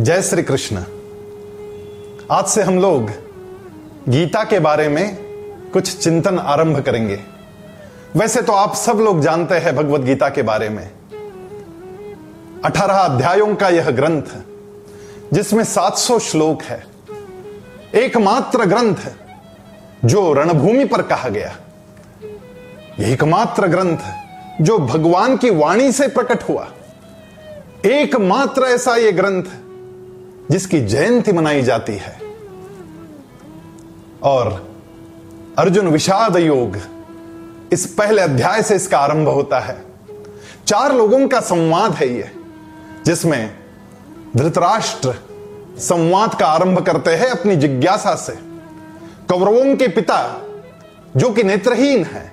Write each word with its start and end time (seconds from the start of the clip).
जय 0.00 0.22
श्री 0.22 0.42
कृष्ण। 0.42 0.82
आज 2.30 2.46
से 2.46 2.62
हम 2.62 2.78
लोग 2.78 3.10
गीता 4.08 4.44
के 4.44 4.58
बारे 4.58 4.88
में 4.88 5.16
कुछ 5.72 5.98
चिंतन 5.98 6.38
आरंभ 6.38 6.80
करेंगे। 6.80 7.20
वैसे 8.16 8.42
तो 8.42 8.52
आप 8.52 8.74
सब 8.74 8.92
लोग 8.92 9.20
जानते 9.20 9.54
हैं 9.54 9.76
भगवत 9.76 10.00
गीता 10.00 10.28
के 10.28 10.42
बारे 10.42 10.68
में। 10.68 10.90
अठारह 12.64 12.94
अध्यायों 12.94 13.56
का 13.56 13.68
यह 13.68 13.90
ग्रंथ, 13.90 14.22
जिसमें 15.32 15.64
700 15.64 16.18
श्लोक 16.18 16.62
है। 16.62 16.86
एकमात्र 17.94 18.64
ग्रंथ 18.64 18.96
जो 20.04 20.32
रणभूमि 20.32 20.84
पर 20.84 21.02
कहा 21.02 21.28
गया। 21.28 21.56
एकमात्र 23.00 23.66
ग्रंथ 23.66 23.98
जो 24.60 24.78
भगवान 24.78 25.36
की 25.36 25.50
वाणी 25.50 25.92
से 25.92 26.08
प्रकट 26.08 26.42
हुआ। 26.42 26.68
एकमात्र 27.86 28.62
ऐसा 28.62 28.96
यह 28.96 29.10
ग्रंथ 29.10 29.42
जिसकी 30.50 30.80
जयंती 30.80 31.32
मनाई 31.32 31.62
जाती 31.62 31.92
है। 31.92 32.18
और 34.22 34.70
अर्जुन 35.58 35.88
विषाद 35.88 36.36
योग 36.36 36.78
इस 37.72 37.86
पहले 37.86 38.22
अध्याय 38.22 38.62
से 38.62 38.74
इसका 38.74 38.98
आरंभ 38.98 39.28
होता 39.28 39.60
है। 39.60 39.84
चार 40.66 40.94
लोगों 40.94 41.28
का 41.28 41.40
संवाद 41.40 41.92
है 41.92 42.08
यह 42.08 42.30
जिसमें 43.06 43.54
धृतराष्ट्र 44.36 45.14
संवाद 45.78 46.34
का 46.34 46.46
आरंभ 46.46 46.86
करते 46.86 47.10
हैं 47.10 47.26
अपनी 47.26 47.56
जिज्ञासा 47.56 48.14
से। 48.14 48.32
कौरवों 49.28 49.76
के 49.76 49.88
पिता, 49.88 50.46
जो 51.16 51.30
कि 51.30 51.42
नेत्रहीन 51.42 52.04
है, 52.04 52.32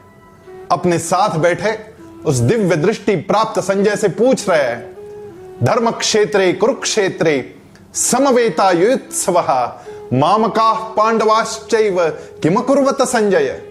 अपने 0.72 1.00
साथ 1.00 1.38
बैठे, 1.38 1.80
उस 2.26 2.36
दिव्य 2.36 2.76
दृष्टि 2.76 3.16
प्राप्त 3.16 3.62
संजय 3.62 3.96
से 3.96 4.08
पूछ 4.08 4.50
रहे 4.50 4.64
हैं 4.64 4.98
धर्म 5.64 5.92
क्षेत्रे 5.92 6.54
कुरुक्षेत्रे 6.54 7.57
समवेता 7.94 8.72
युत्सव 8.72 9.40
मामका 10.14 10.74
पांडवाश्चैव 10.74 12.10
किम 12.44 12.62
कुर्वत 12.62 13.02
संजय? 13.02 13.62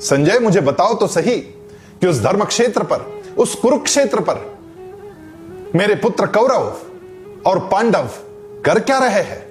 संजय, 0.00 0.38
मुझे 0.38 0.60
बताओ 0.60 0.94
तो 0.94 1.06
सही 1.06 1.36
कि 2.00 2.06
उस 2.06 2.20
धर्म 2.20 2.44
क्षेत्र 2.44 2.82
पर, 2.82 3.22
उस 3.38 3.54
कुरुक्षेत्र 3.54 4.20
पर 4.20 4.58
मेरे 5.74 5.94
पुत्र 5.94 6.26
कौरव 6.26 6.76
और 7.46 7.58
पांडव 7.58 8.08
कर 8.64 8.80
क्या 8.80 8.98
रहे 8.98 9.22
हैं? 9.22 9.46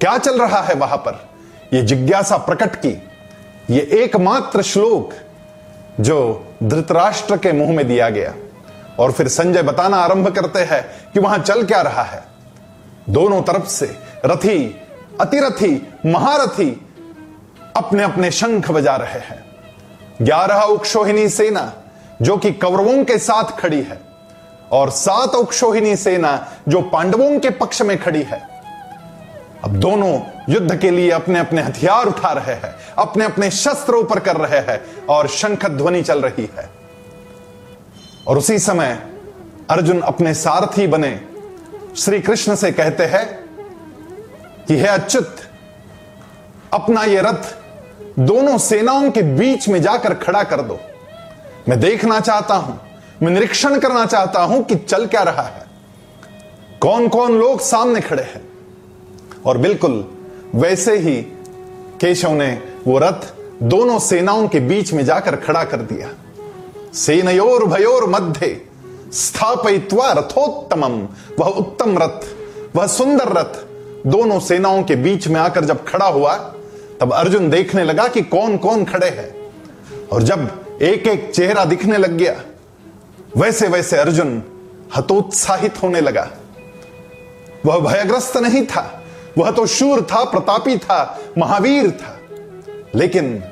क्या 0.00 0.18
चल 0.18 0.38
रहा 0.38 0.60
है 0.60 0.74
वहाँ 0.74 0.96
पर? 0.96 1.28
यह 1.72 1.82
जिज्ञासा 1.82 2.36
प्रकट 2.36 2.76
की। 2.76 3.02
यह 3.70 3.88
एकमात्र 3.92 4.62
श्लोक 4.62 5.10
जो 6.00 6.46
धृतराष्ट्र 6.62 7.36
के 7.36 7.52
मुँह 7.52 7.72
में 7.72 7.88
दिया 7.88 8.10
गया। 8.10 8.34
और 8.98 9.12
फिर 9.12 9.28
संजय 9.28 9.62
बताना 9.62 9.96
आरंभ 9.96 10.28
करते 10.28 10.58
हैं 10.58 11.12
कि 11.12 11.20
वहाँ 11.20 11.38
चल 11.38 11.62
क्या 11.62 11.82
रहा 11.82 12.02
है। 12.02 12.37
दोनों 13.10 13.42
तरफ़ 13.42 13.66
से 13.66 13.96
रथी, 14.26 14.80
अतिरथी, 15.20 15.92
महारथी 16.06 16.86
अपने 17.76 18.02
अपने 18.02 18.30
शंख 18.30 18.70
बजा 18.70 18.96
रहे 18.96 19.18
हैं। 19.18 19.44
ग्यारह 20.22 20.60
उक्षोहिणी 20.60 21.28
सेना, 21.28 21.72
जो 22.22 22.36
कि 22.36 22.52
कौरवों 22.52 23.04
के 23.04 23.18
साथ 23.18 23.44
खड़ी 23.44 23.82
है, 23.82 24.00
और 24.72 24.90
सात 24.90 25.34
उक्षोहिणी 25.34 25.96
सेना, 25.96 26.52
जो 26.68 26.80
पांडवों 26.82 27.38
के 27.40 27.50
पक्ष 27.50 27.82
में 27.82 27.98
खड़ी 27.98 28.22
है। 28.22 28.48
अब 29.64 29.70
दोनों 29.70 30.20
युद्ध 30.48 30.76
के 30.76 30.90
लिए 30.90 31.10
अपने 31.10 31.38
अपने 31.38 31.62
हथियार 31.62 32.06
उठा 32.06 32.32
रहे 32.32 32.54
हैं 32.54 32.74
अपने 32.98 33.24
अपने 33.24 33.50
शस्त्र 33.50 33.94
ऊपर 33.94 34.18
कर 34.18 34.36
रहे 34.36 34.58
हैं, 34.58 35.06
और 35.06 35.28
शंख 35.28 35.66
ध्वनि 35.66 36.02
चल 36.02 36.20
रही 36.20 36.50
है। 36.58 36.70
और 38.28 38.38
उसी 38.38 38.58
समय 38.58 39.02
अर्जुन 39.70 40.00
अपने 40.00 40.34
सारथी 40.34 40.86
बने 40.86 41.27
श्री 41.98 42.20
कृष्ण 42.20 42.54
से 42.54 42.72
कहते 42.72 43.04
हैं 43.04 43.26
कि 44.66 44.76
हे 44.76 44.86
अच्युत, 44.86 45.36
अपना 46.72 47.02
यह 47.02 47.20
रथ 47.20 48.18
दोनों 48.18 48.58
सेनाओं 48.58 49.10
के 49.10 49.22
बीच 49.22 49.68
में 49.68 49.82
जाकर 49.82 50.14
खड़ा 50.14 50.42
कर 50.42 50.60
दो। 50.60 50.78
मैं 51.68 51.80
देखना 51.80 52.20
चाहता 52.20 52.54
हूँ, 52.54 52.80
मैं 53.22 53.32
निरीक्षण 53.32 53.78
करना 53.80 54.06
चाहता 54.06 54.42
हूँ 54.42 54.64
कि 54.64 54.76
चल 54.76 55.06
क्या 55.06 55.22
रहा 55.22 55.42
है। 55.42 55.66
कौन 56.80 57.08
कौन 57.08 57.38
लोग 57.38 57.60
सामने 57.60 58.00
खड़े 58.00 58.22
हैं? 58.22 58.48
और 59.46 59.58
बिल्कुल 59.58 60.12
वैसे 60.54 60.98
ही 60.98 61.22
केशव 62.00 62.30
ने 62.30 62.62
वो 62.86 62.98
रथ 62.98 63.34
दोनों 63.62 63.98
सेनाओं 63.98 64.48
के 64.48 64.60
बीच 64.60 64.92
में 64.92 65.04
जाकर 65.04 65.36
खड़ा 65.36 65.64
कर 65.64 65.76
दिया। 65.76 66.08
सेनयोर 66.94 67.66
भयोर 67.66 68.08
मध्य 68.08 68.60
स्थापित्वा 69.12 70.12
रथोत्तमम 70.12 71.08
वह 71.40 71.46
उत्तम 71.46 71.98
रथ, 71.98 72.20
वह 72.76 72.86
सुंदर 72.86 73.28
रथ 73.28 73.68
दोनों 74.06 74.40
सेनाओं 74.40 74.82
के 74.82 74.96
बीच 74.96 75.28
में 75.28 75.40
आकर 75.40 75.64
जब 75.64 75.86
खड़ा 75.86 76.06
हुआ, 76.06 76.36
तब 77.00 77.12
अर्जुन 77.12 77.50
देखने 77.50 77.84
लगा 77.84 78.08
कि 78.08 78.22
कौन 78.22 78.56
कौन 78.56 78.84
खड़े 78.84 79.08
हैं। 79.08 79.52
और 80.12 80.22
जब 80.22 80.64
एक 80.82 81.06
एक 81.06 81.34
चेहरा 81.34 81.64
दिखने 81.64 81.98
लग 81.98 82.12
गया 82.12 82.42
वैसे 83.36 83.68
वैसे 83.68 83.96
अर्जुन 83.96 84.42
हतोत्साहित 84.96 85.82
होने 85.82 86.00
लगा। 86.00 86.30
वह 87.66 87.78
भयग्रस्त 87.78 88.36
नहीं 88.36 88.66
था, 88.66 89.04
वह 89.38 89.50
तो 89.50 89.66
शूर 89.66 90.02
था, 90.02 90.24
प्रतापी 90.24 90.78
था, 90.78 91.18
महावीर 91.38 91.90
था। 91.90 92.20
लेकिन 92.94 93.44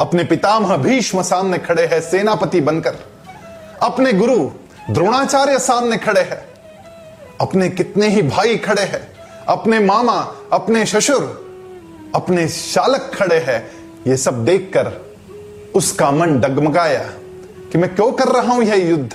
अपने 0.00 0.24
पितामह 0.24 0.76
भीष्म 0.76 1.22
सामने 1.22 1.58
खड़े 1.58 1.86
हैं 1.86 2.00
सेनापति 2.00 2.60
बनकर। 2.60 2.96
अपने 3.82 4.12
गुरु 4.12 4.50
द्रोणाचार्य 4.90 5.58
सामने 5.58 5.96
खड़े 5.96 6.20
हैं। 6.20 6.44
अपने 7.40 7.68
कितने 7.68 8.08
ही 8.08 8.22
भाई 8.22 8.56
खड़े 8.56 8.82
हैं। 8.82 9.12
अपने 9.48 9.80
मामा, 9.80 10.34
अपने 10.52 10.86
ससुर, 10.86 11.50
अपने 12.14 12.48
शालक 12.48 13.10
खड़े 13.14 13.36
हैं। 13.36 13.70
ये 14.06 14.16
सब 14.16 14.44
देखकर 14.44 15.16
उसका 15.74 16.10
मन 16.10 16.40
डगमगाया 16.40 17.12
कि 17.72 17.78
मैं 17.78 17.94
क्यों 17.94 18.12
कर 18.12 18.24
रहा 18.24 18.52
हूँ 18.52 18.64
यह 18.64 18.88
युद्ध? 18.90 19.14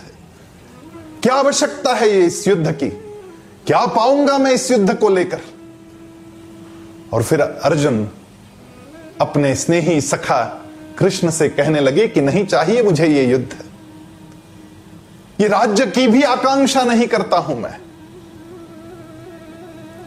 क्या 1.24 1.34
आवश्यकता 1.34 1.94
है 1.94 2.10
ये 2.10 2.26
इस 2.26 2.48
युद्ध 2.48 2.72
की? 2.72 2.90
क्या 3.68 3.86
पाऊँगा 3.86 4.38
मैं 4.38 4.52
इस 4.52 4.72
युद्ध 4.72 4.96
को 4.96 5.10
लेकर? 5.10 5.40
और 7.14 7.24
फिर 7.24 7.42
अर्जुन 7.42 8.10
अपने 9.22 9.56
स्नेही 9.56 10.02
सखा 10.02 10.66
कृष्ण 11.00 11.30
से 11.30 11.50
कहने 11.50 11.80
लगे 11.80 12.08
कि 12.08 12.22
नहीं 12.22 12.46
चाहिए 12.46 12.84
मुझे 12.84 13.08
ये 13.08 13.26
युद्ध। 13.26 13.65
ये 15.42 15.48
राज्य 15.48 15.86
की 15.86 16.08
भी 16.08 16.22
आकांक्षा 16.22 16.84
नहीं 16.84 17.08
करता 17.08 17.38
हूँ 17.38 17.60
मैं। 17.60 17.78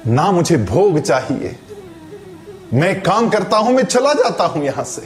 ना 0.07 0.31
मुझे 0.31 0.57
भोग 0.57 1.01
चाहिए। 1.01 1.59
मैं 2.75 3.03
काम 3.03 3.29
करता 3.29 3.57
हूँ, 3.57 3.73
मैं 3.73 3.85
चला 3.85 4.13
जाता 4.15 4.45
हूँ 4.45 4.65
यहाँ 4.65 4.85
से। 4.85 5.01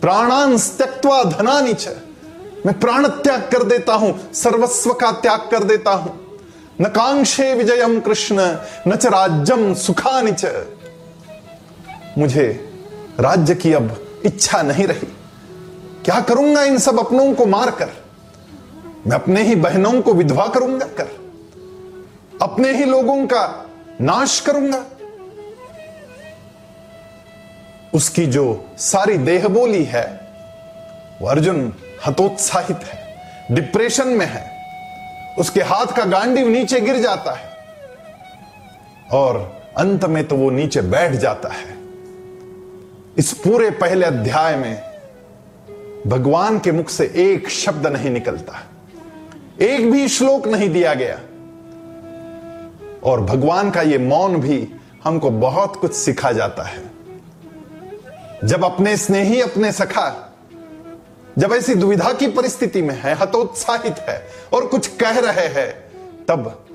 प्राणान 0.00 0.58
त्यक्वा 0.58 1.24
धनानी 1.24 1.74
च। 1.74 1.88
मैं 2.66 2.80
प्राण 2.80 3.08
त्याग 3.08 3.40
कर 3.40 3.62
देता 3.62 3.94
हूँ, 3.94 4.32
सर्वस्व 4.32 4.92
का 4.92 5.12
त्याग 5.12 5.40
कर 5.40 5.64
देता 5.64 5.90
हूँ। 5.90 6.38
न 6.80 6.84
कांक्षे 6.84 7.54
विजयम 7.54 8.00
कृष्ण, 8.00 8.58
न 8.88 8.96
च 8.96 9.06
राज्यम 9.06 9.74
सुखानि 9.74 10.32
मुझे 12.18 12.74
राज्य 13.20 13.54
की 13.54 13.72
अब 13.72 14.06
इच्छा 14.24 14.62
नहीं 14.62 14.86
रही। 14.86 15.06
क्या 16.04 16.20
करूँगा 16.20 16.62
इन 16.62 16.78
सब 16.78 16.98
अपनों 16.98 17.34
को 17.34 17.46
मारकर? 17.46 18.01
मैं 19.06 19.16
अपने 19.16 19.42
ही 19.42 19.54
बहनों 19.54 20.02
को 20.02 20.14
विधवा 20.14 20.46
करूँगा, 20.46 20.86
कर। 20.86 21.08
अपने 22.42 22.72
ही 22.72 22.84
लोगों 22.84 23.26
का 23.26 23.66
नाश 24.00 24.40
करूँगा। 24.40 24.84
उसकी 27.94 28.26
जो 28.26 28.64
सारी 28.78 29.18
देह 29.18 29.48
बोली 29.48 29.84
है, 29.84 30.04
वो 31.22 31.28
अर्जुन 31.28 31.72
हतोत्साहित 32.06 32.76
है, 32.76 33.00
डिप्रेशन 33.50 34.08
में 34.08 34.26
है। 34.26 34.50
उसके 35.38 35.60
हाथ 35.60 35.86
का 35.86 36.04
गांडीव 36.04 36.48
नीचे 36.48 36.80
गिर 36.80 36.96
जाता 36.96 37.32
है 37.32 37.50
और 39.12 39.36
अंत 39.76 40.04
में 40.04 40.24
तो 40.28 40.36
वो 40.36 40.50
नीचे 40.50 40.80
बैठ 40.80 41.12
जाता 41.12 41.48
है। 41.48 41.76
इस 43.18 43.32
पूरे 43.32 43.70
पहले 43.70 44.06
अध्याय 44.06 44.56
में 44.56 44.82
भगवान 46.06 46.58
के 46.58 46.72
मुख 46.72 46.88
से 46.88 47.12
एक 47.16 47.48
शब्द 47.48 47.86
नहीं 47.86 48.10
निकलता। 48.10 48.62
एक 49.60 49.90
भी 49.90 50.08
श्लोक 50.08 50.48
नहीं 50.48 50.70
दिया 50.70 50.94
गया। 50.94 51.14
और 53.04 53.20
भगवान 53.20 53.70
का 53.70 53.82
यह 53.82 53.98
मौन 53.98 54.36
भी 54.36 54.68
हमको 55.04 55.30
बहुत 55.30 55.76
कुछ 55.76 55.92
सिखा 55.92 56.32
जाता 56.32 56.62
है। 56.62 56.90
जब 58.44 58.64
अपने 58.64 58.96
स्नेही, 58.96 59.40
अपने 59.40 59.72
सखा, 59.72 60.34
जब 61.38 61.52
ऐसी 61.52 61.74
दुविधा 61.74 62.12
की 62.12 62.26
परिस्थिति 62.26 62.82
में 62.82 63.02
है, 63.02 63.14
हतोत्साहित 63.14 63.98
है 63.98 64.28
और 64.52 64.66
कुछ 64.66 64.86
कह 64.86 65.18
रहे 65.18 65.46
हैं, 65.46 65.92
तब 66.28 66.66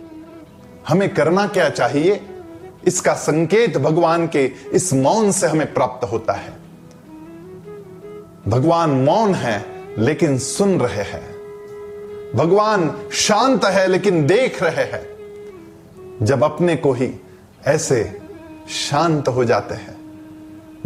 हमें 0.88 1.14
करना 1.14 1.48
क्या 1.48 1.70
चाहिए? 1.70 2.30
इसका 2.88 3.14
संकेत 3.14 3.78
भगवान 3.78 4.28
के 4.28 4.52
इस 4.74 4.94
मौन 4.94 5.32
से 5.32 5.48
हमें 5.48 5.74
प्राप्त 5.74 6.12
होता 6.12 6.34
है। 6.34 6.54
भगवान 8.48 8.90
मौन 8.90 9.34
है, 9.36 9.66
लेकिन 9.98 10.38
सुन 10.38 10.80
रहे 10.80 11.04
हैं। 11.04 11.37
भगवान 12.36 13.10
शांत 13.14 13.66
है, 13.66 13.88
लेकिन 13.88 14.28
देख 14.28 14.64
रहे 14.64 14.84
हैं। 14.84 15.18
जब 16.26 16.44
अपने 16.44 16.76
को 16.76 16.94
ही 16.94 17.12
ऐसे 17.66 18.20
शांत 18.70 19.28
हो 19.28 19.46
जाते 19.46 19.74
हैं, 19.74 19.98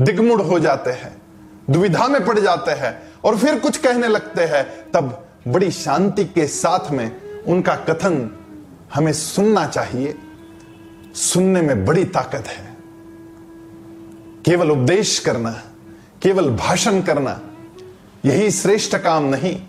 दिगमुड़ 0.01 0.41
हो 0.41 0.59
जाते 0.59 0.89
हैं, 0.89 1.21
दुविधा 1.69 2.07
में 2.07 2.25
पड़ 2.25 2.39
जाते 2.39 2.71
हैं, 2.71 3.13
और 3.23 3.38
फिर 3.38 3.59
कुछ 3.59 3.77
कहने 3.77 4.07
लगते 4.07 4.41
हैं, 4.43 4.91
तब 4.91 5.27
बड़ी 5.47 5.71
शांति 5.71 6.25
के 6.25 6.47
साथ 6.47 6.91
में 6.91 7.21
उनका 7.47 7.75
कथन 7.75 8.37
हमें 8.94 9.13
सुनना 9.13 9.67
चाहिए। 9.67 10.15
सुनने 11.15 11.61
में 11.61 11.85
बड़ी 11.85 12.05
ताकत 12.05 12.44
है। 12.47 12.77
केवल 14.45 14.71
उपदेश 14.71 15.19
करना, 15.19 15.63
केवल 16.21 16.49
भाषण 16.49 17.01
करना, 17.01 17.41
यही 18.25 18.51
श्रेष्ठ 18.51 18.95
काम 18.95 19.23
नहीं। 19.23 19.61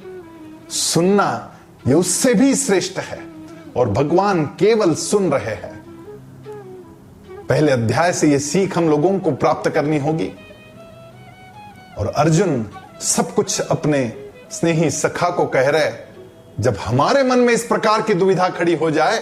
सुनना 0.71 1.52
यह 1.89 1.95
उससे 1.95 2.35
भी 2.35 2.55
श्रेष्ठ 2.55 2.99
है 2.99 3.21
और 3.77 3.89
भगवान 3.91 4.45
केवल 4.61 4.95
सुन 4.95 5.31
रहे 5.33 5.55
हैं। 5.55 5.81
पहले 7.49 7.73
अध्याय 7.73 8.13
से 8.13 8.29
यह 8.29 8.39
सीख 8.39 8.77
हम 8.79 8.89
लोगों 8.89 9.19
को 9.19 9.31
प्राप्त 9.31 9.71
करनी 9.71 9.99
होगी 9.99 10.31
और 11.99 12.07
अर्जुन 12.07 12.65
सब 13.01 13.35
कुछ 13.35 13.61
अपने 13.61 14.13
स्नेही 14.51 14.91
सखा 14.91 15.31
को 15.31 15.47
कह 15.47 15.69
रहे 15.71 15.91
जब 16.61 16.77
हमारे 16.77 17.23
मन 17.23 17.39
में 17.39 17.53
इस 17.55 17.65
प्रकार 17.65 18.03
की 18.03 18.15
दुविधा 18.15 18.49
खड़ी 18.49 18.75
हो 18.75 18.91
जाए 18.91 19.19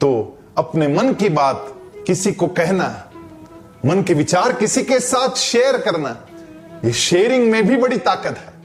तो 0.00 0.38
अपने 0.58 0.88
मन 0.88 1.12
की 1.12 1.28
बात 1.28 1.72
किसी 2.06 2.32
को 2.32 2.46
कहना, 2.48 2.88
मन 3.86 4.02
के 4.02 4.14
विचार 4.14 4.52
किसी 4.52 4.82
के 4.82 5.00
साथ 5.00 5.36
शेयर 5.36 5.78
करना, 5.78 6.16
ये 6.84 6.92
शेयरिंग 6.92 7.50
में 7.50 7.66
भी 7.66 7.76
बड़ी 7.76 7.98
ताकत 7.98 8.38
है। 8.38 8.55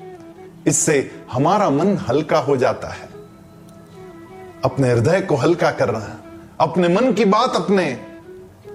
इससे 0.67 1.11
हमारा 1.31 1.69
मन 1.69 1.97
हल्का 1.97 2.37
हो 2.37 2.57
जाता 2.57 2.87
है। 2.87 3.09
अपने 4.65 4.91
हृदय 4.91 5.21
को 5.21 5.35
हल्का 5.35 5.71
करना, 5.71 6.21
अपने 6.59 6.87
मन 6.87 7.13
की 7.13 7.25
बात 7.25 7.55
अपने 7.55 7.97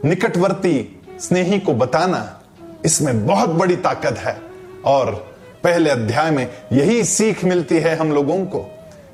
निकटवर्ती 0.05 1.03
स्नेही 1.21 1.59
को 1.59 1.75
बताना, 1.75 2.41
इसमें 2.85 3.27
बहुत 3.27 3.49
बड़ी 3.49 3.77
ताकत 3.77 4.19
है। 4.19 4.41
और 4.85 5.35
पहले 5.65 5.91
अध्याय 5.91 6.31
में 6.31 6.49
यही 6.73 7.05
सीख 7.05 7.45
मिलती 7.45 7.79
है 7.79 7.97
हम 7.97 8.13
लोगों 8.13 8.47
को 8.47 8.59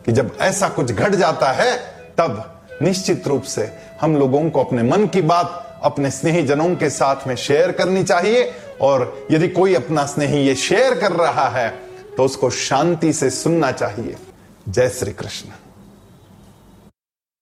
कि 0.07 0.13
जब 0.13 0.37
ऐसा 0.41 0.69
कुछ 0.69 0.93
घट 0.93 1.15
जाता 1.15 1.53
है, 1.53 1.77
तब 2.19 2.63
निश्चित 2.83 3.29
रूप 3.29 3.43
से 3.43 3.73
हम 4.01 4.17
लोगों 4.17 4.51
को 4.51 4.65
अपने 4.65 4.83
मन 4.83 5.07
की 5.07 5.23
बात 5.23 5.81
अपने 5.83 6.11
स्नेही 6.11 6.43
जनों 6.43 6.75
के 6.77 6.91
साथ 6.91 7.27
में 7.27 7.35
शेयर 7.37 7.73
करनी 7.73 8.05
चाहिए। 8.05 8.53
और 8.81 9.27
यदि 9.31 9.49
कोई 9.49 9.75
अपना 9.75 10.07
स्नेही 10.07 10.39
ये 10.39 10.55
शेयर 10.55 10.99
कर 11.01 11.13
रहा 11.13 11.49
है 11.49 11.82
तो 12.17 12.25
उसको 12.25 12.51
शांति 12.51 13.13
से 13.13 13.31
सुनना 13.31 13.73
चाहिए। 13.73 14.17
जय 14.69 14.89
श्री 14.89 15.13
कृष्ण। 15.13 15.49